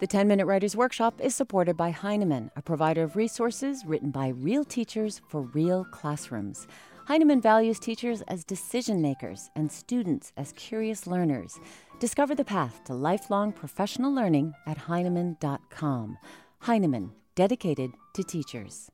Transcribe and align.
The 0.00 0.08
10 0.08 0.26
Minute 0.26 0.46
Writers 0.46 0.74
Workshop 0.74 1.20
is 1.20 1.36
supported 1.36 1.76
by 1.76 1.92
Heinemann, 1.92 2.50
a 2.56 2.62
provider 2.62 3.04
of 3.04 3.14
resources 3.14 3.84
written 3.86 4.10
by 4.10 4.28
real 4.28 4.64
teachers 4.64 5.22
for 5.28 5.42
real 5.42 5.84
classrooms. 5.84 6.66
Heinemann 7.06 7.40
values 7.40 7.78
teachers 7.78 8.20
as 8.22 8.44
decision 8.44 9.00
makers 9.00 9.50
and 9.54 9.70
students 9.70 10.32
as 10.36 10.52
curious 10.54 11.06
learners. 11.06 11.60
Discover 12.00 12.34
the 12.34 12.44
path 12.44 12.82
to 12.86 12.94
lifelong 12.94 13.52
professional 13.52 14.12
learning 14.12 14.54
at 14.66 14.78
Heinemann.com. 14.78 16.18
Heinemann, 16.62 17.12
dedicated 17.36 17.92
to 18.14 18.24
teachers. 18.24 18.90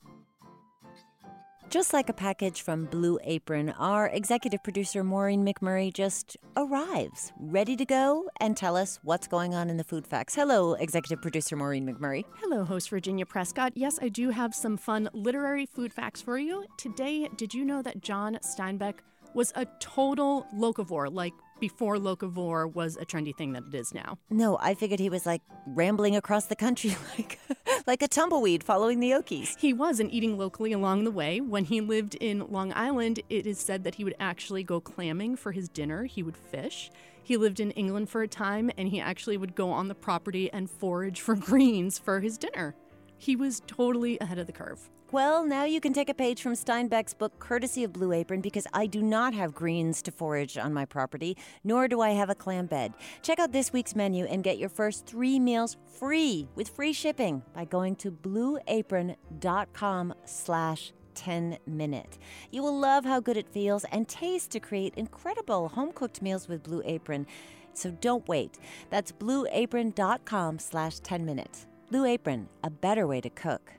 Just 1.71 1.93
like 1.93 2.09
a 2.09 2.13
package 2.13 2.63
from 2.63 2.83
Blue 2.83 3.17
Apron, 3.23 3.69
our 3.79 4.07
executive 4.07 4.61
producer 4.61 5.05
Maureen 5.05 5.45
McMurray 5.45 5.93
just 5.93 6.35
arrives, 6.57 7.31
ready 7.39 7.77
to 7.77 7.85
go 7.85 8.29
and 8.41 8.57
tell 8.57 8.75
us 8.75 8.99
what's 9.03 9.25
going 9.25 9.55
on 9.55 9.69
in 9.69 9.77
the 9.77 9.83
food 9.85 10.05
facts. 10.05 10.35
Hello, 10.35 10.73
executive 10.73 11.21
producer 11.21 11.55
Maureen 11.55 11.87
McMurray. 11.87 12.25
Hello, 12.41 12.65
host 12.65 12.89
Virginia 12.89 13.25
Prescott. 13.25 13.71
Yes, 13.73 13.99
I 14.01 14.09
do 14.09 14.31
have 14.31 14.53
some 14.53 14.75
fun 14.75 15.07
literary 15.13 15.65
food 15.65 15.93
facts 15.93 16.21
for 16.21 16.37
you. 16.37 16.65
Today, 16.77 17.29
did 17.37 17.53
you 17.53 17.63
know 17.63 17.81
that 17.83 18.01
John 18.01 18.37
Steinbeck 18.43 18.95
was 19.33 19.53
a 19.55 19.65
total 19.79 20.45
locavore, 20.53 21.09
like 21.09 21.31
before 21.61 21.95
locavore 21.95 22.73
was 22.73 22.97
a 22.97 23.05
trendy 23.05 23.33
thing 23.33 23.53
that 23.53 23.63
it 23.71 23.75
is 23.75 23.93
now. 23.93 24.17
No, 24.29 24.57
I 24.59 24.73
figured 24.73 24.99
he 24.99 25.09
was 25.09 25.25
like 25.25 25.41
rambling 25.67 26.17
across 26.17 26.47
the 26.47 26.55
country 26.55 26.97
like 27.17 27.39
like 27.87 28.01
a 28.01 28.07
tumbleweed 28.07 28.63
following 28.63 28.99
the 28.99 29.11
Okies. 29.11 29.57
He 29.57 29.73
was 29.73 29.99
and 29.99 30.11
eating 30.11 30.37
locally 30.37 30.71
along 30.71 31.03
the 31.03 31.11
way. 31.11 31.41
When 31.41 31.65
he 31.65 31.81
lived 31.81 32.15
in 32.15 32.51
Long 32.51 32.73
Island, 32.75 33.21
it 33.29 33.47
is 33.47 33.59
said 33.59 33.83
that 33.83 33.95
he 33.95 34.03
would 34.03 34.15
actually 34.19 34.63
go 34.63 34.79
clamming 34.79 35.35
for 35.35 35.51
his 35.51 35.69
dinner. 35.69 36.05
He 36.05 36.23
would 36.23 36.37
fish. 36.37 36.91
He 37.23 37.37
lived 37.37 37.59
in 37.59 37.71
England 37.71 38.09
for 38.09 38.21
a 38.21 38.27
time 38.27 38.71
and 38.77 38.89
he 38.89 38.99
actually 38.99 39.37
would 39.37 39.55
go 39.55 39.71
on 39.71 39.87
the 39.87 39.95
property 39.95 40.51
and 40.51 40.69
forage 40.69 41.21
for 41.21 41.35
greens 41.49 41.97
for 41.99 42.19
his 42.19 42.37
dinner. 42.37 42.75
He 43.21 43.35
was 43.35 43.61
totally 43.67 44.17
ahead 44.17 44.39
of 44.39 44.47
the 44.47 44.51
curve. 44.51 44.89
Well, 45.11 45.45
now 45.45 45.63
you 45.63 45.79
can 45.79 45.93
take 45.93 46.09
a 46.09 46.13
page 46.15 46.41
from 46.41 46.53
Steinbeck's 46.53 47.13
book, 47.13 47.37
courtesy 47.37 47.83
of 47.83 47.93
Blue 47.93 48.13
Apron, 48.13 48.41
because 48.41 48.65
I 48.73 48.87
do 48.87 49.03
not 49.03 49.35
have 49.35 49.53
greens 49.53 50.01
to 50.01 50.11
forage 50.11 50.57
on 50.57 50.73
my 50.73 50.85
property, 50.85 51.37
nor 51.63 51.87
do 51.87 52.01
I 52.01 52.11
have 52.11 52.31
a 52.31 52.35
clam 52.35 52.65
bed. 52.65 52.95
Check 53.21 53.37
out 53.37 53.51
this 53.51 53.71
week's 53.71 53.95
menu 53.95 54.25
and 54.25 54.43
get 54.43 54.57
your 54.57 54.69
first 54.69 55.05
three 55.05 55.39
meals 55.39 55.77
free 55.99 56.47
with 56.55 56.69
free 56.69 56.93
shipping 56.93 57.43
by 57.53 57.65
going 57.65 57.95
to 57.97 58.09
blueapron.com 58.09 60.13
slash 60.25 60.91
10 61.13 61.59
minute. 61.67 62.17
You 62.49 62.63
will 62.63 62.79
love 62.79 63.05
how 63.05 63.19
good 63.19 63.37
it 63.37 63.49
feels 63.49 63.85
and 63.91 64.07
tastes 64.07 64.47
to 64.47 64.59
create 64.59 64.95
incredible 64.95 65.69
home 65.69 65.91
cooked 65.91 66.23
meals 66.23 66.47
with 66.47 66.63
Blue 66.63 66.81
Apron. 66.85 67.27
So 67.75 67.91
don't 67.91 68.27
wait. 68.27 68.57
That's 68.89 69.11
blueapron.com 69.11 70.57
slash 70.57 70.99
10 71.01 71.23
minute. 71.23 71.67
Blue 71.91 72.05
Apron, 72.05 72.47
a 72.63 72.69
better 72.69 73.05
way 73.05 73.19
to 73.19 73.29
cook. 73.29 73.73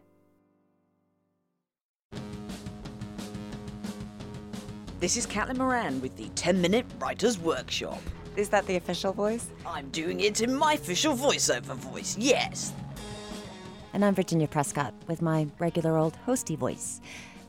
This 5.01 5.17
is 5.17 5.27
Caitlin 5.27 5.57
Moran 5.57 5.99
with 6.03 6.15
the 6.19 6.29
10 6.35 6.61
Minute 6.61 6.85
Writers 6.99 7.39
Workshop. 7.39 8.03
Is 8.37 8.51
that 8.51 8.67
the 8.67 8.77
official 8.77 9.15
voice? 9.15 9.49
I'm 9.65 9.89
doing 9.89 10.21
it 10.21 10.43
in 10.43 10.55
my 10.55 10.75
official 10.75 11.17
voiceover 11.17 11.75
voice, 11.75 12.15
yes. 12.19 12.75
And 13.95 14.05
I'm 14.05 14.15
Virginia 14.15 14.47
Prescott 14.47 14.93
with 15.09 15.23
my 15.23 15.47
regular 15.59 15.97
old 15.97 16.19
hosty 16.27 16.59
voice. 16.59 17.01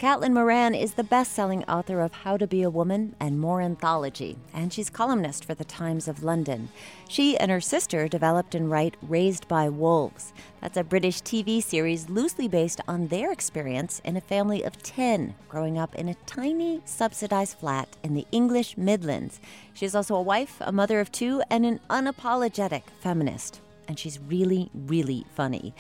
Caitlin 0.04 0.34
Moran 0.34 0.76
is 0.76 0.96
the 0.96 1.04
best 1.06 1.32
selling 1.32 1.64
author 1.64 2.02
of 2.02 2.12
How 2.12 2.36
to 2.36 2.46
Be 2.46 2.62
a 2.62 2.70
Woman 2.70 3.16
and 3.22 3.40
Moranthology, 3.40 4.36
and 4.54 4.74
she's 4.74 4.90
columnist 4.90 5.46
for 5.46 5.54
the 5.54 5.64
Times 5.64 6.10
of 6.10 6.26
London. 6.26 6.68
She 7.08 7.38
and 7.38 7.50
her 7.50 7.62
sister 7.62 8.10
developed 8.10 8.54
and 8.54 8.70
write 8.70 8.98
Raised 9.02 9.48
by 9.48 9.70
Wolves. 9.70 10.34
That's 10.60 10.76
a 10.76 10.84
British 10.84 11.22
TV 11.22 11.64
series 11.64 12.10
loosely 12.10 12.50
based 12.50 12.82
on 12.86 13.08
their 13.08 13.32
experience 13.32 14.02
in 14.04 14.18
a 14.18 14.20
family 14.20 14.62
of 14.64 14.84
10 14.84 15.36
growing 15.48 15.78
up 15.78 15.96
in 15.96 16.10
a 16.10 16.16
tiny 16.26 16.82
subsidized 16.84 17.58
flat 17.58 17.88
in 18.04 18.14
the 18.14 18.28
English 18.34 18.76
Midlands. 18.76 19.40
She's 19.74 19.96
also 19.96 20.16
a 20.16 20.22
wife, 20.22 20.58
a 20.60 20.74
mother 20.74 21.00
of 21.00 21.14
two, 21.14 21.42
and 21.50 21.66
an 21.66 21.80
unapologetic 21.90 22.84
feminist. 23.00 23.62
And 23.88 23.98
she's 23.98 24.20
really, 24.20 24.70
really 24.74 25.26
funny. 25.34 25.74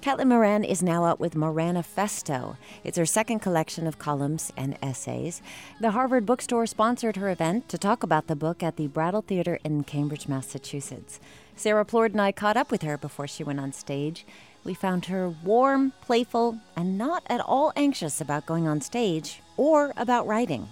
Caitlin 0.00 0.28
Moran 0.28 0.62
is 0.62 0.80
now 0.80 1.04
out 1.04 1.18
with 1.18 1.34
Moranifesto. 1.34 2.56
It's 2.84 2.96
her 2.96 3.04
second 3.04 3.40
collection 3.40 3.84
of 3.84 3.98
columns 3.98 4.52
and 4.56 4.78
essays. 4.80 5.42
The 5.80 5.90
Harvard 5.90 6.24
Bookstore 6.24 6.66
sponsored 6.66 7.16
her 7.16 7.28
event 7.28 7.68
to 7.68 7.78
talk 7.78 8.04
about 8.04 8.28
the 8.28 8.36
book 8.36 8.62
at 8.62 8.76
the 8.76 8.86
Brattle 8.86 9.22
Theater 9.22 9.58
in 9.64 9.82
Cambridge, 9.82 10.28
Massachusetts. 10.28 11.18
Sarah 11.56 11.84
Plourde 11.84 12.12
and 12.12 12.20
I 12.20 12.30
caught 12.30 12.56
up 12.56 12.70
with 12.70 12.82
her 12.82 12.96
before 12.96 13.26
she 13.26 13.42
went 13.42 13.58
on 13.58 13.72
stage. 13.72 14.24
We 14.62 14.72
found 14.72 15.06
her 15.06 15.30
warm, 15.42 15.92
playful, 16.00 16.60
and 16.76 16.96
not 16.96 17.24
at 17.26 17.40
all 17.40 17.72
anxious 17.74 18.20
about 18.20 18.46
going 18.46 18.68
on 18.68 18.80
stage 18.80 19.42
or 19.56 19.92
about 19.96 20.28
writing. 20.28 20.68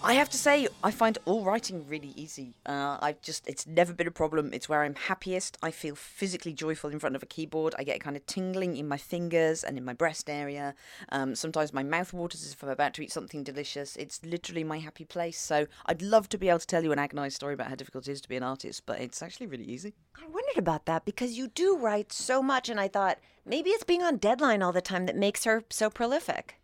I 0.00 0.14
have 0.14 0.30
to 0.30 0.38
say, 0.38 0.68
I 0.84 0.92
find 0.92 1.18
all 1.24 1.44
writing 1.44 1.84
really 1.88 2.12
easy. 2.14 2.54
Uh, 2.64 2.98
I've 3.02 3.20
just, 3.20 3.46
it's 3.48 3.66
never 3.66 3.92
been 3.92 4.06
a 4.06 4.12
problem. 4.12 4.50
It's 4.52 4.68
where 4.68 4.82
I'm 4.82 4.94
happiest. 4.94 5.58
I 5.60 5.72
feel 5.72 5.96
physically 5.96 6.52
joyful 6.52 6.90
in 6.90 7.00
front 7.00 7.16
of 7.16 7.22
a 7.22 7.26
keyboard. 7.26 7.74
I 7.76 7.82
get 7.82 7.96
a 7.96 7.98
kind 7.98 8.16
of 8.16 8.24
tingling 8.24 8.76
in 8.76 8.86
my 8.86 8.96
fingers 8.96 9.64
and 9.64 9.76
in 9.76 9.84
my 9.84 9.94
breast 9.94 10.30
area. 10.30 10.76
Um, 11.10 11.34
sometimes 11.34 11.72
my 11.72 11.82
mouth 11.82 12.12
waters 12.12 12.44
as 12.44 12.52
if 12.52 12.62
I'm 12.62 12.68
about 12.68 12.94
to 12.94 13.02
eat 13.02 13.10
something 13.10 13.42
delicious. 13.42 13.96
It's 13.96 14.24
literally 14.24 14.62
my 14.62 14.78
happy 14.78 15.04
place. 15.04 15.38
So 15.38 15.66
I'd 15.86 16.00
love 16.00 16.28
to 16.28 16.38
be 16.38 16.48
able 16.48 16.60
to 16.60 16.66
tell 16.66 16.84
you 16.84 16.92
an 16.92 17.00
agonized 17.00 17.34
story 17.34 17.54
about 17.54 17.66
how 17.66 17.74
difficult 17.74 18.06
it 18.06 18.12
is 18.12 18.20
to 18.20 18.28
be 18.28 18.36
an 18.36 18.44
artist, 18.44 18.84
but 18.86 19.00
it's 19.00 19.20
actually 19.20 19.46
really 19.46 19.64
easy. 19.64 19.94
I 20.16 20.26
wondered 20.26 20.58
about 20.58 20.86
that 20.86 21.04
because 21.04 21.36
you 21.36 21.48
do 21.48 21.76
write 21.76 22.12
so 22.12 22.40
much, 22.40 22.68
and 22.68 22.78
I 22.78 22.86
thought 22.86 23.18
maybe 23.44 23.70
it's 23.70 23.84
being 23.84 24.04
on 24.04 24.18
deadline 24.18 24.62
all 24.62 24.72
the 24.72 24.80
time 24.80 25.06
that 25.06 25.16
makes 25.16 25.42
her 25.42 25.64
so 25.70 25.90
prolific. 25.90 26.54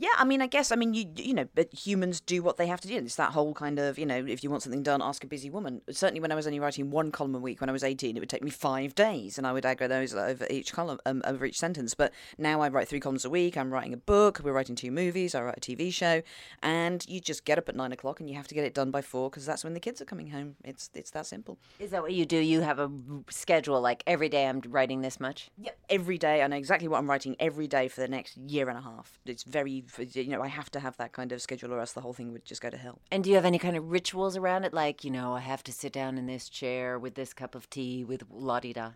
Yeah, 0.00 0.10
I 0.16 0.24
mean, 0.24 0.40
I 0.40 0.46
guess, 0.46 0.70
I 0.70 0.76
mean, 0.76 0.94
you 0.94 1.06
you 1.16 1.34
know, 1.34 1.48
but 1.54 1.74
humans 1.74 2.20
do 2.20 2.40
what 2.42 2.56
they 2.56 2.68
have 2.68 2.80
to 2.82 2.88
do. 2.88 2.96
It's 2.96 3.16
that 3.16 3.32
whole 3.32 3.52
kind 3.52 3.80
of, 3.80 3.98
you 3.98 4.06
know, 4.06 4.24
if 4.24 4.44
you 4.44 4.50
want 4.50 4.62
something 4.62 4.84
done, 4.84 5.02
ask 5.02 5.24
a 5.24 5.26
busy 5.26 5.50
woman. 5.50 5.82
Certainly, 5.90 6.20
when 6.20 6.30
I 6.30 6.36
was 6.36 6.46
only 6.46 6.60
writing 6.60 6.90
one 6.90 7.10
column 7.10 7.34
a 7.34 7.38
week 7.38 7.60
when 7.60 7.68
I 7.68 7.72
was 7.72 7.82
eighteen, 7.82 8.16
it 8.16 8.20
would 8.20 8.28
take 8.28 8.44
me 8.44 8.50
five 8.50 8.94
days, 8.94 9.38
and 9.38 9.46
I 9.46 9.52
would 9.52 9.66
aggregate 9.66 9.90
those 9.90 10.14
over 10.14 10.46
each 10.50 10.72
column, 10.72 11.00
um, 11.04 11.22
over 11.26 11.44
each 11.44 11.58
sentence. 11.58 11.94
But 11.94 12.12
now 12.38 12.60
I 12.60 12.68
write 12.68 12.88
three 12.88 13.00
columns 13.00 13.24
a 13.24 13.30
week. 13.30 13.56
I'm 13.56 13.72
writing 13.72 13.92
a 13.92 13.96
book. 13.96 14.40
We're 14.42 14.52
writing 14.52 14.76
two 14.76 14.92
movies. 14.92 15.34
I 15.34 15.42
write 15.42 15.58
a 15.58 15.60
TV 15.60 15.92
show, 15.92 16.22
and 16.62 17.04
you 17.08 17.20
just 17.20 17.44
get 17.44 17.58
up 17.58 17.68
at 17.68 17.74
nine 17.74 17.92
o'clock 17.92 18.20
and 18.20 18.30
you 18.30 18.36
have 18.36 18.48
to 18.48 18.54
get 18.54 18.64
it 18.64 18.74
done 18.74 18.92
by 18.92 19.02
four 19.02 19.30
because 19.30 19.46
that's 19.46 19.64
when 19.64 19.74
the 19.74 19.80
kids 19.80 20.00
are 20.00 20.04
coming 20.04 20.30
home. 20.30 20.54
It's 20.64 20.90
it's 20.94 21.10
that 21.10 21.26
simple. 21.26 21.58
Is 21.80 21.90
that 21.90 22.02
what 22.02 22.12
you 22.12 22.24
do? 22.24 22.38
You 22.38 22.60
have 22.60 22.78
a 22.78 22.90
schedule 23.30 23.80
like 23.80 24.04
every 24.06 24.28
day 24.28 24.46
I'm 24.46 24.62
writing 24.68 25.00
this 25.00 25.18
much? 25.18 25.50
Yep. 25.58 25.76
Every 25.90 26.18
day, 26.18 26.42
I 26.42 26.46
know 26.46 26.56
exactly 26.56 26.86
what 26.86 26.98
I'm 26.98 27.08
writing 27.08 27.34
every 27.40 27.66
day 27.66 27.88
for 27.88 28.00
the 28.00 28.08
next 28.08 28.36
year 28.36 28.68
and 28.68 28.78
a 28.78 28.82
half. 28.82 29.18
It's 29.24 29.42
very, 29.42 29.84
you 29.98 30.28
know, 30.28 30.42
I 30.42 30.48
have 30.48 30.70
to 30.72 30.80
have 30.80 30.96
that 30.98 31.12
kind 31.12 31.32
of 31.32 31.42
schedule 31.42 31.72
or 31.72 31.80
else 31.80 31.92
the 31.92 32.00
whole 32.00 32.12
thing 32.12 32.32
would 32.32 32.44
just 32.44 32.60
go 32.60 32.70
to 32.70 32.76
hell. 32.76 33.00
And 33.10 33.24
do 33.24 33.30
you 33.30 33.36
have 33.36 33.44
any 33.44 33.58
kind 33.58 33.76
of 33.76 33.90
rituals 33.90 34.36
around 34.36 34.64
it? 34.64 34.72
Like, 34.72 35.04
you 35.04 35.10
know, 35.10 35.34
I 35.34 35.40
have 35.40 35.62
to 35.64 35.72
sit 35.72 35.92
down 35.92 36.18
in 36.18 36.26
this 36.26 36.48
chair 36.48 36.98
with 36.98 37.14
this 37.14 37.32
cup 37.32 37.54
of 37.54 37.68
tea 37.70 38.04
with 38.04 38.24
la 38.30 38.60
di 38.60 38.72
da? 38.72 38.92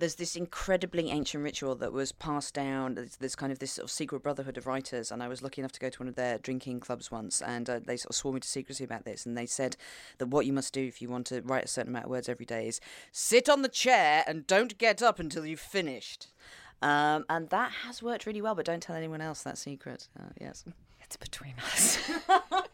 there's 0.00 0.14
this 0.14 0.34
incredibly 0.34 1.10
ancient 1.10 1.44
ritual 1.44 1.74
that 1.76 1.92
was 1.92 2.10
passed 2.10 2.54
down. 2.54 2.94
There's, 2.94 3.16
there's, 3.16 3.36
kind 3.36 3.52
of 3.52 3.58
this 3.58 3.72
sort 3.72 3.84
of 3.84 3.90
secret 3.90 4.22
brotherhood 4.22 4.56
of 4.56 4.66
writers, 4.66 5.12
and 5.12 5.22
I 5.22 5.28
was 5.28 5.42
lucky 5.42 5.60
enough 5.60 5.72
to 5.72 5.80
go 5.80 5.90
to 5.90 5.98
one 5.98 6.08
of 6.08 6.14
their 6.14 6.38
drinking 6.38 6.80
clubs 6.80 7.10
once, 7.10 7.40
and 7.40 7.68
uh, 7.68 7.80
they 7.84 7.96
sort 7.96 8.10
of 8.10 8.16
swore 8.16 8.32
me 8.32 8.40
to 8.40 8.48
secrecy 8.48 8.82
about 8.82 9.04
this. 9.04 9.26
And 9.26 9.36
they 9.36 9.46
said 9.46 9.76
that 10.18 10.28
what 10.28 10.46
you 10.46 10.52
must 10.52 10.72
do 10.72 10.82
if 10.82 11.00
you 11.00 11.10
want 11.10 11.26
to 11.26 11.42
write 11.42 11.64
a 11.64 11.68
certain 11.68 11.92
amount 11.92 12.06
of 12.06 12.10
words 12.10 12.28
every 12.28 12.46
day 12.46 12.66
is 12.66 12.80
sit 13.12 13.48
on 13.48 13.62
the 13.62 13.68
chair 13.68 14.24
and 14.26 14.46
don't 14.46 14.78
get 14.78 15.02
up 15.02 15.20
until 15.20 15.46
you've 15.46 15.60
finished. 15.60 16.28
Um, 16.82 17.24
and 17.28 17.48
that 17.50 17.72
has 17.84 18.02
worked 18.02 18.26
really 18.26 18.40
well, 18.40 18.54
but 18.54 18.64
don't 18.66 18.82
tell 18.82 18.96
anyone 18.96 19.20
else 19.20 19.42
that 19.42 19.58
secret. 19.58 20.08
Uh, 20.18 20.30
yes. 20.40 20.64
It's 21.02 21.16
between 21.16 21.54
us. 21.72 21.98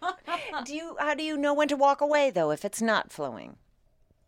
do 0.65 0.75
you? 0.75 0.97
How 0.99 1.15
do 1.15 1.23
you 1.23 1.37
know 1.37 1.55
when 1.55 1.69
to 1.69 1.77
walk 1.77 2.03
away 2.03 2.31
though 2.31 2.51
if 2.51 2.65
it's 2.65 2.83
not 2.83 3.11
flowing? 3.11 3.57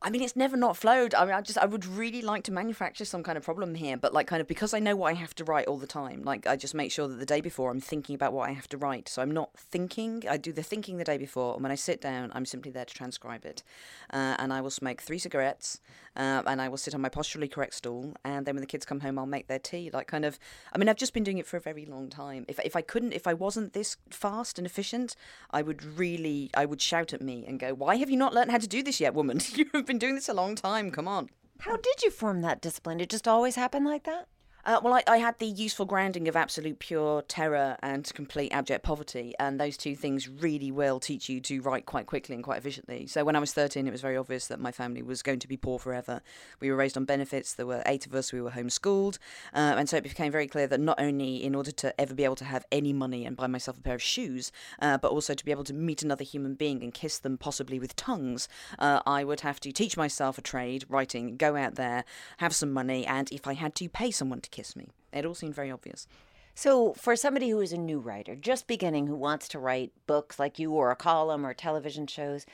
I 0.00 0.10
mean, 0.10 0.22
it's 0.22 0.36
never 0.36 0.56
not 0.56 0.76
flowed. 0.76 1.12
I 1.12 1.24
mean, 1.24 1.34
I 1.34 1.40
just, 1.40 1.58
I 1.58 1.66
would 1.66 1.84
really 1.84 2.22
like 2.22 2.44
to 2.44 2.52
manufacture 2.52 3.04
some 3.04 3.24
kind 3.24 3.36
of 3.36 3.42
problem 3.42 3.74
here, 3.74 3.96
but 3.96 4.14
like, 4.14 4.28
kind 4.28 4.40
of 4.40 4.46
because 4.46 4.72
I 4.72 4.78
know 4.78 4.94
what 4.94 5.08
I 5.10 5.14
have 5.14 5.34
to 5.36 5.44
write 5.44 5.66
all 5.66 5.76
the 5.76 5.88
time. 5.88 6.22
Like, 6.22 6.46
I 6.46 6.54
just 6.54 6.72
make 6.72 6.92
sure 6.92 7.08
that 7.08 7.18
the 7.18 7.26
day 7.26 7.40
before 7.40 7.72
I'm 7.72 7.80
thinking 7.80 8.14
about 8.14 8.32
what 8.32 8.48
I 8.48 8.52
have 8.52 8.68
to 8.68 8.76
write. 8.78 9.08
So 9.08 9.22
I'm 9.22 9.32
not 9.32 9.50
thinking. 9.56 10.22
I 10.30 10.36
do 10.36 10.52
the 10.52 10.62
thinking 10.62 10.98
the 10.98 11.04
day 11.04 11.18
before, 11.18 11.54
and 11.54 11.64
when 11.64 11.72
I 11.72 11.74
sit 11.74 12.00
down, 12.00 12.30
I'm 12.32 12.46
simply 12.46 12.70
there 12.70 12.84
to 12.84 12.94
transcribe 12.94 13.44
it. 13.44 13.64
Uh, 14.12 14.36
and 14.38 14.52
I 14.52 14.60
will 14.60 14.70
smoke 14.70 15.02
three 15.02 15.18
cigarettes, 15.18 15.80
uh, 16.18 16.42
and 16.46 16.60
I 16.60 16.68
will 16.68 16.76
sit 16.76 16.94
on 16.94 17.00
my 17.00 17.08
posturally 17.08 17.48
correct 17.48 17.74
stool, 17.74 18.14
and 18.24 18.44
then 18.44 18.56
when 18.56 18.60
the 18.60 18.66
kids 18.66 18.84
come 18.84 19.00
home, 19.00 19.18
I'll 19.18 19.26
make 19.26 19.46
their 19.46 19.60
tea. 19.60 19.88
Like, 19.92 20.08
kind 20.08 20.24
of. 20.24 20.38
I 20.72 20.78
mean, 20.78 20.88
I've 20.88 20.96
just 20.96 21.14
been 21.14 21.24
doing 21.24 21.38
it 21.38 21.46
for 21.46 21.56
a 21.56 21.60
very 21.60 21.86
long 21.86 22.08
time. 22.10 22.44
If 22.48 22.58
if 22.64 22.74
I 22.74 22.82
couldn't, 22.82 23.12
if 23.12 23.26
I 23.26 23.34
wasn't 23.34 23.72
this 23.72 23.96
fast 24.10 24.58
and 24.58 24.66
efficient, 24.66 25.14
I 25.50 25.62
would 25.62 25.84
really, 25.84 26.50
I 26.54 26.66
would 26.66 26.82
shout 26.82 27.12
at 27.12 27.22
me 27.22 27.44
and 27.46 27.60
go, 27.60 27.72
"Why 27.72 27.96
have 27.96 28.10
you 28.10 28.16
not 28.16 28.34
learned 28.34 28.50
how 28.50 28.58
to 28.58 28.66
do 28.66 28.82
this 28.82 29.00
yet, 29.00 29.14
woman? 29.14 29.40
you 29.54 29.66
have 29.72 29.86
been 29.86 29.98
doing 29.98 30.16
this 30.16 30.28
a 30.28 30.34
long 30.34 30.56
time." 30.56 30.90
Come 30.90 31.06
on. 31.06 31.30
How 31.60 31.76
did 31.76 32.02
you 32.02 32.10
form 32.10 32.42
that 32.42 32.60
discipline? 32.60 33.00
It 33.00 33.10
just 33.10 33.26
always 33.26 33.56
happened 33.56 33.86
like 33.86 34.04
that? 34.04 34.28
Uh, 34.68 34.78
well, 34.82 34.92
I, 34.92 35.02
I, 35.06 35.16
had 35.16 35.38
the 35.38 35.46
useful 35.46 35.86
grounding 35.86 36.28
of 36.28 36.36
absolute 36.36 36.78
pure 36.78 37.22
terror 37.22 37.78
and 37.82 38.04
complete 38.12 38.50
abject 38.50 38.84
poverty, 38.84 39.34
and 39.40 39.58
those 39.58 39.78
two 39.78 39.96
things 39.96 40.28
really 40.28 40.70
will 40.70 41.00
teach 41.00 41.26
you 41.30 41.40
to 41.40 41.62
write 41.62 41.86
quite 41.86 42.04
quickly 42.04 42.34
and 42.34 42.44
quite 42.44 42.58
efficiently. 42.58 43.06
So 43.06 43.24
when 43.24 43.34
I 43.34 43.38
was 43.38 43.54
13, 43.54 43.88
it 43.88 43.90
was 43.90 44.02
very 44.02 44.18
obvious 44.18 44.46
that 44.48 44.60
my 44.60 44.70
family 44.70 45.00
was 45.00 45.22
going 45.22 45.38
to 45.38 45.48
be 45.48 45.56
poor 45.56 45.78
forever. 45.78 46.20
We 46.60 46.70
were 46.70 46.76
raised 46.76 46.98
on 46.98 47.06
benefits, 47.06 47.54
there 47.54 47.64
were 47.64 47.82
eight 47.86 48.04
of 48.04 48.14
us, 48.14 48.30
we 48.30 48.42
were 48.42 48.50
homeschooled, 48.50 49.16
uh, 49.54 49.76
and 49.78 49.88
so 49.88 49.96
it 49.96 50.02
became 50.02 50.30
very 50.30 50.46
clear 50.46 50.66
that 50.66 50.80
not 50.80 51.00
only 51.00 51.42
in 51.42 51.54
order 51.54 51.70
to 51.70 51.98
ever 51.98 52.12
be 52.12 52.24
able 52.24 52.36
to 52.36 52.44
have 52.44 52.66
any 52.70 52.92
money 52.92 53.24
and 53.24 53.38
buy 53.38 53.46
myself 53.46 53.78
a 53.78 53.80
pair 53.80 53.94
of 53.94 54.02
shoes, 54.02 54.52
uh, 54.82 54.98
but 54.98 55.10
also 55.10 55.32
to 55.32 55.46
be 55.46 55.50
able 55.50 55.64
to 55.64 55.72
meet 55.72 56.02
another 56.02 56.24
human 56.24 56.52
being 56.52 56.82
and 56.82 56.92
kiss 56.92 57.18
them 57.18 57.38
possibly 57.38 57.78
with 57.78 57.96
tongues, 57.96 58.48
uh, 58.78 59.00
I 59.06 59.24
would 59.24 59.40
have 59.40 59.60
to 59.60 59.72
teach 59.72 59.96
myself 59.96 60.36
a 60.36 60.42
trade, 60.42 60.84
writing, 60.90 61.38
go 61.38 61.56
out 61.56 61.76
there, 61.76 62.04
have 62.36 62.54
some 62.54 62.70
money, 62.70 63.06
and 63.06 63.32
if 63.32 63.46
I 63.46 63.54
had 63.54 63.74
to, 63.76 63.88
pay 63.88 64.10
someone 64.10 64.42
to 64.42 64.57
me. 64.76 64.88
It 65.12 65.24
all 65.24 65.34
seemed 65.34 65.54
very 65.54 65.70
obvious. 65.70 66.06
So, 66.54 66.92
for 66.94 67.14
somebody 67.14 67.50
who 67.50 67.60
is 67.60 67.72
a 67.72 67.78
new 67.78 68.00
writer, 68.00 68.34
just 68.34 68.66
beginning, 68.66 69.06
who 69.06 69.14
wants 69.14 69.46
to 69.48 69.60
write 69.60 69.92
books 70.08 70.40
like 70.40 70.58
you 70.58 70.72
or 70.72 70.90
a 70.90 70.96
column 70.96 71.46
or 71.46 71.54
television 71.54 72.08
shows, 72.08 72.46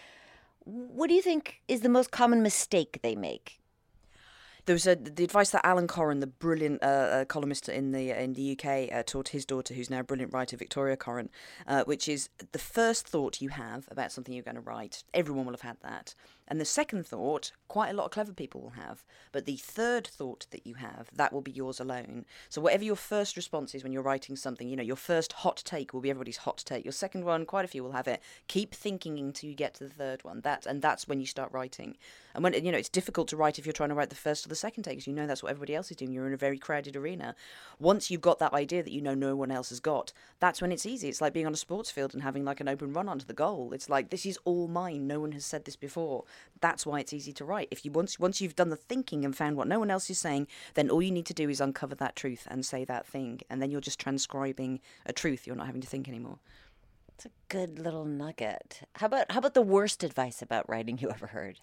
what 0.64 1.08
do 1.08 1.14
you 1.14 1.22
think 1.22 1.62
is 1.68 1.80
the 1.80 1.88
most 1.88 2.10
common 2.10 2.42
mistake 2.42 3.00
they 3.02 3.14
make? 3.14 3.60
There 4.66 4.74
was 4.74 4.86
a, 4.86 4.94
the 4.96 5.24
advice 5.24 5.50
that 5.50 5.64
Alan 5.64 5.86
Coren, 5.86 6.20
the 6.20 6.26
brilliant 6.26 6.82
uh, 6.82 6.86
uh, 6.86 7.24
columnist 7.26 7.68
in 7.68 7.92
the 7.92 8.10
in 8.10 8.32
the 8.32 8.52
UK, 8.52 8.94
uh, 8.94 9.02
taught 9.04 9.28
his 9.28 9.44
daughter, 9.44 9.74
who's 9.74 9.90
now 9.90 10.00
a 10.00 10.04
brilliant 10.04 10.32
writer, 10.32 10.56
Victoria 10.56 10.96
Coren, 10.96 11.28
uh, 11.66 11.84
which 11.84 12.08
is 12.08 12.30
the 12.52 12.58
first 12.58 13.06
thought 13.06 13.42
you 13.42 13.50
have 13.50 13.86
about 13.90 14.10
something 14.10 14.34
you're 14.34 14.42
going 14.42 14.54
to 14.54 14.62
write. 14.62 15.04
Everyone 15.12 15.44
will 15.44 15.52
have 15.52 15.60
had 15.60 15.76
that. 15.82 16.14
And 16.46 16.60
the 16.60 16.66
second 16.66 17.06
thought, 17.06 17.52
quite 17.68 17.88
a 17.88 17.94
lot 17.94 18.04
of 18.04 18.10
clever 18.10 18.32
people 18.32 18.60
will 18.60 18.70
have. 18.70 19.02
But 19.32 19.46
the 19.46 19.56
third 19.56 20.06
thought 20.06 20.46
that 20.50 20.66
you 20.66 20.74
have, 20.74 21.08
that 21.14 21.32
will 21.32 21.40
be 21.40 21.50
yours 21.50 21.80
alone. 21.80 22.26
So 22.50 22.60
whatever 22.60 22.84
your 22.84 22.96
first 22.96 23.36
response 23.36 23.74
is 23.74 23.82
when 23.82 23.92
you're 23.92 24.02
writing 24.02 24.36
something, 24.36 24.68
you 24.68 24.76
know, 24.76 24.82
your 24.82 24.96
first 24.96 25.32
hot 25.32 25.62
take 25.64 25.94
will 25.94 26.02
be 26.02 26.10
everybody's 26.10 26.38
hot 26.38 26.62
take. 26.66 26.84
Your 26.84 26.92
second 26.92 27.24
one, 27.24 27.46
quite 27.46 27.64
a 27.64 27.68
few 27.68 27.82
will 27.82 27.92
have 27.92 28.08
it. 28.08 28.20
Keep 28.46 28.74
thinking 28.74 29.18
until 29.18 29.48
you 29.48 29.56
get 29.56 29.74
to 29.74 29.84
the 29.84 29.90
third 29.90 30.22
one. 30.22 30.42
That 30.42 30.66
and 30.66 30.82
that's 30.82 31.08
when 31.08 31.18
you 31.18 31.26
start 31.26 31.52
writing. 31.52 31.96
And 32.34 32.44
when 32.44 32.52
you 32.52 32.72
know, 32.72 32.78
it's 32.78 32.88
difficult 32.88 33.28
to 33.28 33.36
write 33.36 33.58
if 33.58 33.64
you're 33.64 33.72
trying 33.72 33.88
to 33.88 33.94
write 33.94 34.10
the 34.10 34.16
first 34.16 34.44
or 34.44 34.50
the 34.50 34.54
second 34.54 34.82
take, 34.82 34.94
because 34.94 35.06
you 35.06 35.14
know 35.14 35.26
that's 35.26 35.42
what 35.42 35.50
everybody 35.50 35.74
else 35.74 35.90
is 35.90 35.96
doing. 35.96 36.12
You're 36.12 36.26
in 36.26 36.34
a 36.34 36.38
very 36.38 36.58
crowded 36.58 36.94
arena. 36.94 37.34
Once 37.78 38.10
you've 38.10 38.20
got 38.20 38.38
that 38.40 38.52
idea 38.52 38.82
that 38.82 38.92
you 38.92 39.00
know 39.00 39.14
no 39.14 39.34
one 39.34 39.50
else 39.50 39.70
has 39.70 39.80
got, 39.80 40.12
that's 40.40 40.60
when 40.60 40.72
it's 40.72 40.84
easy. 40.84 41.08
It's 41.08 41.20
like 41.22 41.32
being 41.32 41.46
on 41.46 41.54
a 41.54 41.56
sports 41.56 41.90
field 41.90 42.12
and 42.12 42.22
having 42.22 42.44
like 42.44 42.60
an 42.60 42.68
open 42.68 42.92
run 42.92 43.08
onto 43.08 43.24
the 43.24 43.32
goal. 43.32 43.72
It's 43.72 43.88
like 43.88 44.10
this 44.10 44.26
is 44.26 44.38
all 44.44 44.68
mine. 44.68 45.06
No 45.06 45.20
one 45.20 45.32
has 45.32 45.46
said 45.46 45.64
this 45.64 45.76
before 45.76 46.24
that's 46.60 46.86
why 46.86 47.00
it's 47.00 47.12
easy 47.12 47.32
to 47.34 47.44
write. 47.44 47.68
If 47.70 47.84
you 47.84 47.90
once 47.90 48.18
once 48.18 48.40
you've 48.40 48.56
done 48.56 48.70
the 48.70 48.76
thinking 48.76 49.24
and 49.24 49.36
found 49.36 49.56
what 49.56 49.68
no 49.68 49.78
one 49.78 49.90
else 49.90 50.08
is 50.08 50.18
saying, 50.18 50.46
then 50.74 50.90
all 50.90 51.02
you 51.02 51.10
need 51.10 51.26
to 51.26 51.34
do 51.34 51.48
is 51.48 51.60
uncover 51.60 51.94
that 51.96 52.16
truth 52.16 52.46
and 52.50 52.64
say 52.64 52.84
that 52.84 53.06
thing, 53.06 53.40
and 53.50 53.60
then 53.60 53.70
you're 53.70 53.80
just 53.80 54.00
transcribing 54.00 54.80
a 55.06 55.12
truth. 55.12 55.46
You're 55.46 55.56
not 55.56 55.66
having 55.66 55.82
to 55.82 55.88
think 55.88 56.08
anymore. 56.08 56.38
It's 57.14 57.26
a 57.26 57.30
good 57.48 57.78
little 57.78 58.04
nugget. 58.04 58.82
How 58.94 59.06
about 59.06 59.30
how 59.30 59.38
about 59.38 59.54
the 59.54 59.62
worst 59.62 60.02
advice 60.02 60.42
about 60.42 60.68
writing 60.68 60.98
you 60.98 61.10
ever 61.10 61.28
heard? 61.28 61.60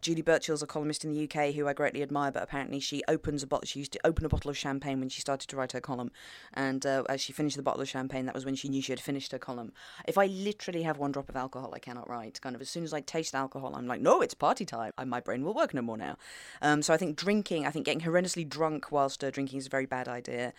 Julie 0.00 0.22
Burchill's 0.22 0.62
a 0.62 0.66
columnist 0.66 1.04
in 1.04 1.12
the 1.12 1.24
UK 1.24 1.54
who 1.54 1.66
I 1.66 1.72
greatly 1.72 2.02
admire, 2.02 2.30
but 2.30 2.42
apparently 2.42 2.78
she 2.80 3.02
opens 3.08 3.42
a 3.42 3.46
bottle. 3.46 3.66
She 3.66 3.80
used 3.80 3.92
to 3.92 4.00
open 4.04 4.24
a 4.24 4.28
bottle 4.28 4.50
of 4.50 4.56
champagne 4.56 5.00
when 5.00 5.08
she 5.08 5.20
started 5.20 5.48
to 5.48 5.56
write 5.56 5.72
her 5.72 5.80
column, 5.80 6.10
and 6.54 6.86
uh, 6.86 7.02
as 7.08 7.20
she 7.20 7.32
finished 7.32 7.56
the 7.56 7.62
bottle 7.62 7.82
of 7.82 7.88
champagne, 7.88 8.26
that 8.26 8.34
was 8.34 8.44
when 8.44 8.54
she 8.54 8.68
knew 8.68 8.80
she 8.80 8.92
had 8.92 9.00
finished 9.00 9.32
her 9.32 9.38
column. 9.38 9.72
If 10.06 10.16
I 10.16 10.26
literally 10.26 10.82
have 10.82 10.98
one 10.98 11.12
drop 11.12 11.28
of 11.28 11.36
alcohol, 11.36 11.72
I 11.74 11.78
cannot 11.78 12.08
write. 12.08 12.40
Kind 12.40 12.54
of 12.54 12.62
as 12.62 12.68
soon 12.68 12.84
as 12.84 12.92
I 12.92 13.00
taste 13.00 13.34
alcohol, 13.34 13.74
I'm 13.74 13.86
like, 13.86 14.00
no, 14.00 14.20
it's 14.20 14.34
party 14.34 14.64
time. 14.64 14.92
my 15.06 15.20
brain 15.20 15.44
will 15.44 15.54
work 15.54 15.74
no 15.74 15.82
more 15.82 15.96
now. 15.96 16.16
Um, 16.62 16.82
so 16.82 16.94
I 16.94 16.96
think 16.96 17.16
drinking, 17.16 17.66
I 17.66 17.70
think 17.70 17.86
getting 17.86 18.02
horrendously 18.02 18.48
drunk 18.48 18.92
whilst 18.92 19.24
uh, 19.24 19.30
drinking 19.30 19.58
is 19.58 19.66
a 19.66 19.70
very 19.70 19.86
bad 19.86 20.08
idea. 20.08 20.52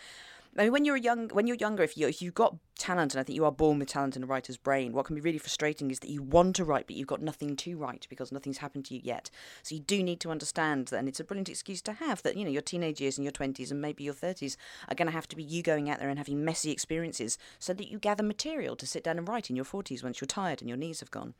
I 0.60 0.64
mean, 0.64 0.74
when 0.74 0.84
you're 0.84 0.98
young, 0.98 1.30
when 1.30 1.48
you're 1.48 1.56
younger, 1.56 1.84
if 1.84 1.98
you 1.98 2.10
if 2.10 2.22
you've 2.22 2.34
got 2.34 2.58
talent, 2.78 3.14
and 3.14 3.22
I 3.22 3.24
think 3.24 3.38
you 3.38 3.46
are 3.46 3.52
born 3.52 3.80
with 3.80 3.88
talent 3.88 4.18
in 4.18 4.24
a 4.24 4.26
writer's 4.26 4.58
brain, 4.58 4.92
what 4.92 5.06
can 5.06 5.16
be 5.16 5.22
really 5.22 5.38
frustrating 5.38 5.90
is 5.90 6.00
that 6.00 6.10
you 6.10 6.22
want 6.22 6.58
to 6.58 6.66
write, 6.66 6.86
but 6.86 6.98
you've 6.98 7.08
got 7.08 7.22
nothing 7.22 7.56
to 7.56 7.78
write 7.78 8.08
because 8.10 8.30
nothing's 8.30 8.58
happened 8.58 8.84
to 8.86 8.94
you 8.94 9.00
yet. 9.02 9.30
So 9.64 9.76
you 9.76 9.80
do 9.80 10.04
need 10.04 10.20
to 10.20 10.32
understand 10.32 10.88
that, 10.88 10.98
and 10.98 11.08
it's 11.08 11.22
a 11.22 11.24
brilliant 11.24 11.48
excuse 11.48 11.82
to 11.84 11.94
have 11.94 12.22
that. 12.24 12.36
You 12.36 12.44
know, 12.44 12.52
your 12.52 12.62
teenage 12.62 13.00
years 13.00 13.18
and 13.18 13.24
your 13.24 13.32
twenties 13.32 13.72
and 13.72 13.82
maybe 13.82 14.04
your 14.04 14.14
thirties 14.14 14.58
are 14.90 14.96
going 14.96 15.06
to 15.06 15.14
have 15.14 15.30
to 15.30 15.38
be 15.38 15.44
you 15.44 15.64
going 15.64 15.90
out 15.90 16.00
there 16.00 16.10
and 16.10 16.20
having 16.20 16.44
messy 16.44 16.72
experiences, 16.72 17.38
so 17.58 17.74
that 17.74 17.90
you 17.90 17.98
gather 17.98 18.24
material 18.24 18.76
to 18.76 18.86
sit 18.86 19.06
down 19.06 19.18
and 19.18 19.30
write 19.30 19.50
in 19.50 19.56
your 19.56 19.64
forties 19.64 20.04
once 20.04 20.20
you're 20.20 20.28
tired 20.28 20.62
and 20.62 20.68
your 20.68 20.78
knees 20.78 21.00
have 21.00 21.10
gone. 21.10 21.36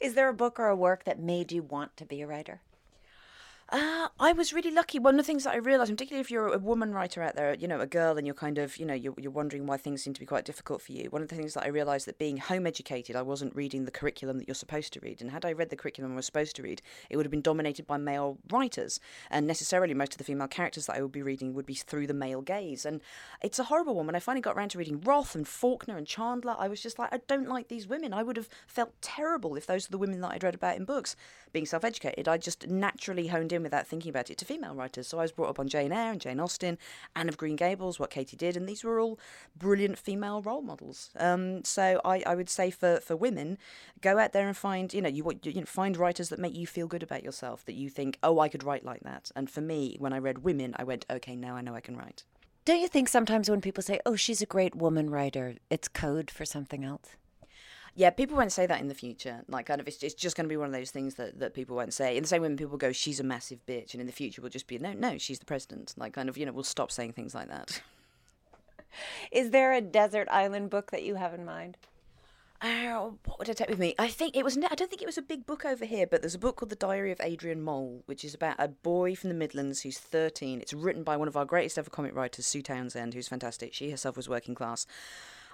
Is 0.00 0.14
there 0.14 0.30
a 0.30 0.34
book 0.34 0.58
or 0.58 0.68
a 0.68 0.74
work 0.74 1.04
that 1.04 1.20
made 1.20 1.52
you 1.52 1.62
want 1.62 1.98
to 1.98 2.06
be 2.06 2.22
a 2.22 2.26
writer? 2.26 2.62
Uh, 3.68 4.06
I 4.20 4.32
was 4.32 4.52
really 4.52 4.70
lucky. 4.70 5.00
One 5.00 5.14
of 5.14 5.18
the 5.18 5.24
things 5.24 5.42
that 5.42 5.54
I 5.54 5.56
realised, 5.56 5.90
particularly 5.90 6.20
if 6.20 6.30
you're 6.30 6.54
a 6.54 6.58
woman 6.58 6.92
writer 6.94 7.20
out 7.20 7.34
there, 7.34 7.52
you 7.54 7.66
know, 7.66 7.80
a 7.80 7.86
girl, 7.86 8.16
and 8.16 8.24
you're 8.24 8.32
kind 8.32 8.58
of, 8.58 8.76
you 8.76 8.86
know, 8.86 8.94
you're, 8.94 9.14
you're 9.18 9.32
wondering 9.32 9.66
why 9.66 9.76
things 9.76 10.04
seem 10.04 10.14
to 10.14 10.20
be 10.20 10.26
quite 10.26 10.44
difficult 10.44 10.82
for 10.82 10.92
you. 10.92 11.10
One 11.10 11.20
of 11.20 11.26
the 11.26 11.34
things 11.34 11.54
that 11.54 11.64
I 11.64 11.68
realised 11.68 12.06
that 12.06 12.16
being 12.16 12.36
home 12.36 12.64
educated, 12.64 13.16
I 13.16 13.22
wasn't 13.22 13.56
reading 13.56 13.84
the 13.84 13.90
curriculum 13.90 14.38
that 14.38 14.46
you're 14.46 14.54
supposed 14.54 14.92
to 14.92 15.00
read. 15.00 15.20
And 15.20 15.32
had 15.32 15.44
I 15.44 15.52
read 15.52 15.70
the 15.70 15.76
curriculum 15.76 16.12
I 16.12 16.16
was 16.16 16.26
supposed 16.26 16.54
to 16.56 16.62
read, 16.62 16.80
it 17.10 17.16
would 17.16 17.26
have 17.26 17.32
been 17.32 17.42
dominated 17.42 17.88
by 17.88 17.96
male 17.96 18.38
writers. 18.52 19.00
And 19.32 19.48
necessarily, 19.48 19.94
most 19.94 20.12
of 20.12 20.18
the 20.18 20.24
female 20.24 20.46
characters 20.46 20.86
that 20.86 20.96
I 20.96 21.02
would 21.02 21.10
be 21.10 21.22
reading 21.22 21.52
would 21.54 21.66
be 21.66 21.74
through 21.74 22.06
the 22.06 22.14
male 22.14 22.42
gaze. 22.42 22.86
And 22.86 23.00
it's 23.42 23.58
a 23.58 23.64
horrible 23.64 23.96
one. 23.96 24.06
When 24.06 24.14
I 24.14 24.20
finally 24.20 24.42
got 24.42 24.56
around 24.56 24.68
to 24.70 24.78
reading 24.78 25.00
Roth 25.00 25.34
and 25.34 25.46
Faulkner 25.46 25.96
and 25.96 26.06
Chandler, 26.06 26.54
I 26.56 26.68
was 26.68 26.80
just 26.80 27.00
like, 27.00 27.12
I 27.12 27.18
don't 27.26 27.48
like 27.48 27.66
these 27.66 27.88
women. 27.88 28.14
I 28.14 28.22
would 28.22 28.36
have 28.36 28.48
felt 28.68 28.92
terrible 29.02 29.56
if 29.56 29.66
those 29.66 29.88
are 29.88 29.90
the 29.90 29.98
women 29.98 30.20
that 30.20 30.30
I'd 30.30 30.44
read 30.44 30.54
about 30.54 30.76
in 30.76 30.84
books. 30.84 31.16
Being 31.52 31.66
self 31.66 31.84
educated, 31.84 32.28
I 32.28 32.38
just 32.38 32.68
naturally 32.68 33.26
honed 33.26 33.52
in 33.52 33.55
without 33.62 33.86
thinking 33.86 34.10
about 34.10 34.30
it 34.30 34.38
to 34.38 34.44
female 34.44 34.74
writers. 34.74 35.06
So 35.06 35.18
I 35.18 35.22
was 35.22 35.32
brought 35.32 35.50
up 35.50 35.58
on 35.58 35.68
Jane 35.68 35.92
Eyre 35.92 36.12
and 36.12 36.20
Jane 36.20 36.40
Austen, 36.40 36.78
Anne 37.14 37.28
of 37.28 37.36
Green 37.36 37.56
Gables, 37.56 37.98
what 37.98 38.10
Katy 38.10 38.36
did, 38.36 38.56
and 38.56 38.68
these 38.68 38.84
were 38.84 39.00
all 39.00 39.18
brilliant 39.56 39.98
female 39.98 40.42
role 40.42 40.62
models. 40.62 41.10
Um, 41.16 41.64
so 41.64 42.00
I, 42.04 42.22
I 42.26 42.34
would 42.34 42.48
say 42.48 42.70
for, 42.70 43.00
for 43.00 43.16
women, 43.16 43.58
go 44.00 44.18
out 44.18 44.32
there 44.32 44.46
and 44.46 44.56
find 44.56 44.92
you 44.92 45.02
know 45.02 45.08
you, 45.08 45.30
you 45.42 45.60
know 45.60 45.66
find 45.66 45.96
writers 45.96 46.28
that 46.28 46.38
make 46.38 46.54
you 46.54 46.66
feel 46.66 46.86
good 46.86 47.02
about 47.02 47.22
yourself, 47.22 47.64
that 47.66 47.74
you 47.74 47.88
think 47.88 48.18
oh 48.22 48.40
I 48.40 48.48
could 48.48 48.64
write 48.64 48.84
like 48.84 49.00
that. 49.00 49.30
And 49.36 49.50
for 49.50 49.60
me, 49.60 49.96
when 49.98 50.12
I 50.12 50.18
read 50.18 50.44
women, 50.44 50.74
I 50.78 50.84
went 50.84 51.06
okay 51.10 51.36
now 51.36 51.56
I 51.56 51.62
know 51.62 51.74
I 51.74 51.80
can 51.80 51.96
write. 51.96 52.24
Don't 52.64 52.80
you 52.80 52.88
think 52.88 53.08
sometimes 53.08 53.48
when 53.48 53.60
people 53.60 53.82
say, 53.82 54.00
"Oh, 54.04 54.16
she's 54.16 54.42
a 54.42 54.46
great 54.46 54.74
woman 54.74 55.08
writer," 55.08 55.54
it's 55.70 55.86
code 55.86 56.30
for 56.30 56.44
something 56.44 56.84
else? 56.84 57.16
Yeah, 57.98 58.10
people 58.10 58.36
won't 58.36 58.52
say 58.52 58.66
that 58.66 58.80
in 58.82 58.88
the 58.88 58.94
future. 58.94 59.42
Like, 59.48 59.66
kind 59.66 59.80
of, 59.80 59.88
it's, 59.88 60.02
it's 60.02 60.14
just 60.14 60.36
going 60.36 60.44
to 60.44 60.52
be 60.52 60.58
one 60.58 60.66
of 60.66 60.74
those 60.74 60.90
things 60.90 61.14
that, 61.14 61.38
that 61.40 61.54
people 61.54 61.74
won't 61.76 61.94
say. 61.94 62.16
In 62.16 62.22
the 62.22 62.28
same 62.28 62.42
way, 62.42 62.48
when 62.48 62.56
people 62.58 62.76
go, 62.76 62.92
she's 62.92 63.20
a 63.20 63.24
massive 63.24 63.64
bitch, 63.66 63.94
and 63.94 64.02
in 64.02 64.06
the 64.06 64.12
future, 64.12 64.42
we'll 64.42 64.50
just 64.50 64.66
be, 64.66 64.78
no, 64.78 64.92
no, 64.92 65.16
she's 65.16 65.38
the 65.38 65.46
president. 65.46 65.94
Like, 65.96 66.12
kind 66.12 66.28
of, 66.28 66.36
you 66.36 66.44
know, 66.44 66.52
we'll 66.52 66.62
stop 66.62 66.92
saying 66.92 67.14
things 67.14 67.34
like 67.34 67.48
that. 67.48 67.80
Is 69.32 69.50
there 69.50 69.72
a 69.72 69.80
desert 69.80 70.28
island 70.30 70.68
book 70.68 70.90
that 70.90 71.04
you 71.04 71.14
have 71.14 71.32
in 71.32 71.46
mind? 71.46 71.78
Uh, 72.60 73.10
what 73.24 73.38
would 73.38 73.50
I 73.50 73.52
take 73.52 73.68
with 73.68 73.78
me? 73.78 73.94
I 73.98 74.08
think 74.08 74.36
it 74.36 74.44
was. 74.44 74.56
I 74.56 74.74
don't 74.74 74.88
think 74.88 75.02
it 75.02 75.06
was 75.06 75.18
a 75.18 75.22
big 75.22 75.44
book 75.44 75.64
over 75.64 75.84
here, 75.84 76.06
but 76.06 76.22
there's 76.22 76.34
a 76.34 76.38
book 76.38 76.56
called 76.56 76.70
The 76.70 76.76
Diary 76.76 77.12
of 77.12 77.20
Adrian 77.22 77.60
Mole, 77.60 78.02
which 78.06 78.24
is 78.24 78.34
about 78.34 78.56
a 78.58 78.68
boy 78.68 79.14
from 79.14 79.28
the 79.28 79.34
Midlands 79.34 79.82
who's 79.82 79.98
13. 79.98 80.60
It's 80.60 80.72
written 80.72 81.02
by 81.02 81.18
one 81.18 81.28
of 81.28 81.36
our 81.36 81.44
greatest 81.44 81.78
ever 81.78 81.90
comic 81.90 82.14
writers, 82.14 82.46
Sue 82.46 82.62
Townsend, 82.62 83.12
who's 83.12 83.28
fantastic. 83.28 83.74
She 83.74 83.90
herself 83.90 84.16
was 84.16 84.28
working 84.28 84.54
class, 84.54 84.86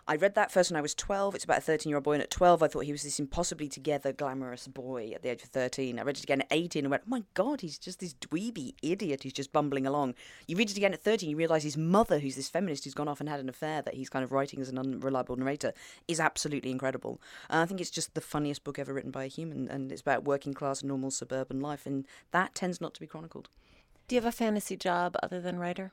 I 0.08 0.16
read 0.16 0.34
that 0.34 0.50
first 0.50 0.70
when 0.70 0.78
I 0.78 0.82
was 0.82 0.96
12. 0.96 1.36
It's 1.36 1.44
about 1.44 1.58
a 1.58 1.62
13 1.62 1.88
year 1.88 1.96
old 1.96 2.04
boy, 2.04 2.14
and 2.14 2.22
at 2.22 2.30
12, 2.30 2.60
I 2.60 2.66
thought 2.66 2.84
he 2.84 2.92
was 2.92 3.04
this 3.04 3.20
impossibly 3.20 3.68
together, 3.68 4.12
glamorous 4.12 4.66
boy 4.66 5.12
at 5.14 5.22
the 5.22 5.28
age 5.28 5.44
of 5.44 5.50
13. 5.50 5.98
I 5.98 6.02
read 6.02 6.16
it 6.16 6.24
again 6.24 6.40
at 6.40 6.48
18 6.50 6.84
and 6.84 6.90
went, 6.90 7.04
oh 7.06 7.10
my 7.10 7.22
God, 7.34 7.60
he's 7.60 7.78
just 7.78 8.00
this 8.00 8.14
dweeby 8.14 8.74
idiot 8.82 9.22
who's 9.22 9.32
just 9.32 9.52
bumbling 9.52 9.86
along. 9.86 10.14
You 10.48 10.56
read 10.56 10.70
it 10.70 10.76
again 10.76 10.92
at 10.92 11.04
13, 11.04 11.30
you 11.30 11.36
realise 11.36 11.62
his 11.62 11.76
mother, 11.76 12.18
who's 12.18 12.34
this 12.34 12.48
feminist 12.48 12.82
who's 12.82 12.94
gone 12.94 13.06
off 13.06 13.20
and 13.20 13.28
had 13.28 13.38
an 13.38 13.48
affair 13.48 13.80
that 13.82 13.94
he's 13.94 14.08
kind 14.08 14.24
of 14.24 14.32
writing 14.32 14.60
as 14.60 14.68
an 14.68 14.78
unreliable 14.78 15.36
narrator, 15.36 15.72
is 16.08 16.18
absolutely 16.18 16.72
incredible. 16.72 17.20
And 17.48 17.60
I 17.60 17.66
think 17.66 17.80
it's 17.80 17.90
just 17.90 18.14
the 18.14 18.20
funniest 18.20 18.64
book 18.64 18.80
ever 18.80 18.92
written 18.92 19.12
by 19.12 19.24
a 19.24 19.28
human, 19.28 19.68
and 19.68 19.92
it's 19.92 20.02
about 20.02 20.24
working 20.24 20.52
class, 20.52 20.82
normal 20.82 21.12
suburban 21.12 21.60
life, 21.60 21.86
and 21.86 22.06
that 22.32 22.56
tends 22.56 22.80
not 22.80 22.92
to 22.94 23.00
be 23.00 23.06
chronicled. 23.06 23.48
Do 24.08 24.16
you 24.16 24.20
have 24.20 24.28
a 24.28 24.36
fantasy 24.36 24.76
job 24.76 25.16
other 25.22 25.40
than 25.40 25.60
writer? 25.60 25.92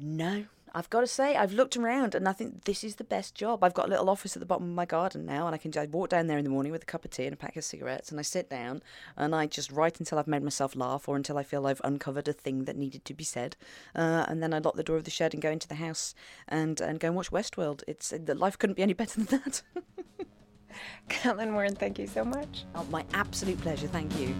No, 0.00 0.44
I've 0.74 0.90
got 0.90 1.00
to 1.00 1.06
say, 1.06 1.36
I've 1.36 1.52
looked 1.52 1.76
around 1.76 2.14
and 2.14 2.28
I 2.28 2.32
think 2.32 2.64
this 2.64 2.84
is 2.84 2.96
the 2.96 3.04
best 3.04 3.34
job. 3.34 3.62
I've 3.62 3.74
got 3.74 3.86
a 3.86 3.90
little 3.90 4.10
office 4.10 4.36
at 4.36 4.40
the 4.40 4.46
bottom 4.46 4.68
of 4.68 4.74
my 4.74 4.84
garden 4.84 5.26
now, 5.26 5.46
and 5.46 5.54
I 5.54 5.58
can 5.58 5.72
just 5.72 5.90
walk 5.90 6.10
down 6.10 6.26
there 6.26 6.38
in 6.38 6.44
the 6.44 6.50
morning 6.50 6.72
with 6.72 6.82
a 6.82 6.86
cup 6.86 7.04
of 7.04 7.10
tea 7.10 7.24
and 7.24 7.34
a 7.34 7.36
pack 7.36 7.56
of 7.56 7.64
cigarettes, 7.64 8.10
and 8.10 8.18
I 8.18 8.22
sit 8.22 8.48
down 8.50 8.82
and 9.16 9.34
I 9.34 9.46
just 9.46 9.70
write 9.72 9.98
until 9.98 10.18
I've 10.18 10.26
made 10.26 10.42
myself 10.42 10.76
laugh 10.76 11.08
or 11.08 11.16
until 11.16 11.38
I 11.38 11.42
feel 11.42 11.66
I've 11.66 11.80
uncovered 11.84 12.28
a 12.28 12.32
thing 12.32 12.64
that 12.64 12.76
needed 12.76 13.04
to 13.06 13.14
be 13.14 13.24
said, 13.24 13.56
uh, 13.94 14.26
and 14.28 14.42
then 14.42 14.52
I 14.54 14.58
lock 14.58 14.76
the 14.76 14.82
door 14.82 14.96
of 14.96 15.04
the 15.04 15.10
shed 15.10 15.34
and 15.34 15.42
go 15.42 15.50
into 15.50 15.68
the 15.68 15.76
house 15.76 16.14
and 16.46 16.80
and 16.80 17.00
go 17.00 17.08
and 17.08 17.16
watch 17.16 17.30
Westworld. 17.30 17.82
It's 17.86 18.12
uh, 18.12 18.18
life 18.36 18.58
couldn't 18.58 18.76
be 18.76 18.82
any 18.82 18.94
better 18.94 19.22
than 19.22 19.40
that. 19.40 19.62
Caitlin 21.08 21.50
Moran, 21.50 21.74
thank 21.74 21.98
you 21.98 22.06
so 22.06 22.24
much. 22.24 22.64
Oh, 22.74 22.84
my 22.84 23.04
absolute 23.14 23.60
pleasure. 23.60 23.88
Thank 23.88 24.16
you. 24.18 24.34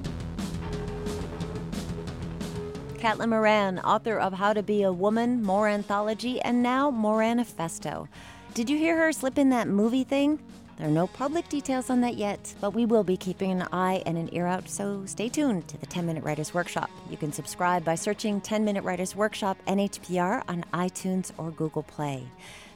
Caitlin 2.99 3.29
Moran, 3.29 3.79
author 3.79 4.19
of 4.19 4.33
How 4.33 4.53
to 4.53 4.61
Be 4.61 4.83
a 4.83 4.93
Woman, 4.93 5.41
Moranthology, 5.41 6.41
and 6.43 6.65
now 6.65 6.91
Moranifesto. 6.91 8.09
Did 8.55 8.69
you 8.69 8.77
hear 8.77 8.97
her 8.97 9.13
slip 9.13 9.39
in 9.39 9.51
that 9.51 9.69
movie 9.69 10.03
thing? 10.03 10.41
There 10.79 10.87
are 10.87 10.93
no 10.93 11.09
public 11.09 11.49
details 11.49 11.91
on 11.91 12.03
that 12.03 12.15
yet, 12.15 12.55
but 12.61 12.71
we 12.71 12.87
will 12.87 13.03
be 13.03 13.17
keeping 13.17 13.51
an 13.51 13.67
eye 13.73 14.01
and 14.07 14.17
an 14.17 14.33
ear 14.33 14.47
out, 14.47 14.69
so 14.69 15.05
stay 15.07 15.29
tuned 15.29 15.67
to 15.67 15.77
the 15.77 15.87
10 15.87 16.07
Minute 16.07 16.23
Writers 16.23 16.55
Workshop. 16.55 16.89
You 17.11 17.17
can 17.17 17.33
subscribe 17.33 17.85
by 17.85 17.97
searching 17.97 18.41
10 18.41 18.65
Minute 18.65 18.85
Writers 18.85 19.17
Workshop 19.17 19.59
NHPR 19.67 20.45
on 20.47 20.65
iTunes 20.73 21.33
or 21.37 21.51
Google 21.51 21.83
Play. 21.83 22.29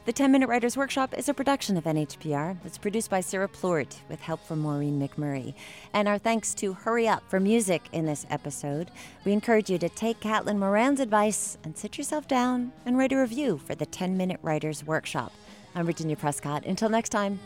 The 0.03 0.11
10 0.11 0.33
Minute 0.33 0.49
Writers 0.49 0.75
Workshop 0.75 1.17
is 1.17 1.29
a 1.29 1.33
production 1.33 1.77
of 1.77 1.85
NHPR. 1.85 2.57
It's 2.65 2.77
produced 2.77 3.09
by 3.09 3.21
Sarah 3.21 3.47
Plourde 3.47 3.95
with 4.09 4.19
help 4.19 4.45
from 4.45 4.59
Maureen 4.59 4.99
McMurray. 4.99 5.53
And 5.93 6.09
our 6.09 6.17
thanks 6.17 6.53
to 6.55 6.73
Hurry 6.73 7.07
Up 7.07 7.23
for 7.29 7.39
music 7.39 7.83
in 7.93 8.05
this 8.05 8.25
episode. 8.29 8.91
We 9.23 9.31
encourage 9.31 9.69
you 9.69 9.77
to 9.77 9.87
take 9.87 10.19
Caitlin 10.19 10.57
Moran's 10.57 10.99
advice 10.99 11.57
and 11.63 11.77
sit 11.77 11.97
yourself 11.97 12.27
down 12.27 12.73
and 12.85 12.97
write 12.97 13.13
a 13.13 13.17
review 13.17 13.59
for 13.59 13.75
the 13.75 13.85
10 13.85 14.17
Minute 14.17 14.41
Writers 14.43 14.85
Workshop. 14.85 15.31
I'm 15.75 15.85
Virginia 15.85 16.15
Prescott. 16.15 16.65
Until 16.65 16.89
next 16.89 17.09
time. 17.09 17.39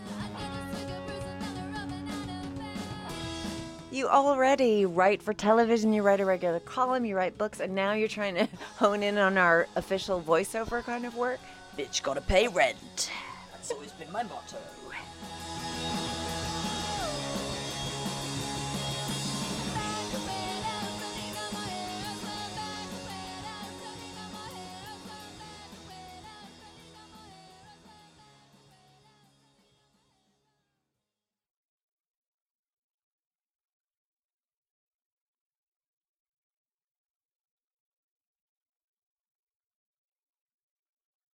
You 3.91 4.07
already 4.07 4.85
write 4.85 5.23
for 5.23 5.33
television, 5.33 5.91
you 5.91 6.03
write 6.03 6.19
a 6.19 6.25
regular 6.25 6.59
column, 6.59 7.03
you 7.03 7.15
write 7.15 7.37
books, 7.37 7.59
and 7.59 7.73
now 7.73 7.93
you're 7.93 8.07
trying 8.07 8.35
to 8.35 8.47
hone 8.75 9.01
in 9.01 9.17
on 9.17 9.37
our 9.37 9.67
official 9.75 10.21
voiceover 10.21 10.83
kind 10.83 11.05
of 11.05 11.15
work? 11.15 11.39
Bitch 11.77 12.03
gotta 12.03 12.21
pay 12.21 12.47
rent. 12.47 13.09
That's 13.53 13.71
always 13.71 13.91
been 13.93 14.11
my 14.11 14.23
motto. 14.23 14.57